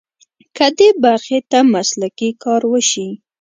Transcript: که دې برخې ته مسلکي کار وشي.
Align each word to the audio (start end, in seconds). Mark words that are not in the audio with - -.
که 0.55 0.65
دې 0.77 0.89
برخې 1.03 1.39
ته 1.51 1.59
مسلکي 1.73 2.29
کار 2.43 2.61
وشي. 2.71 3.07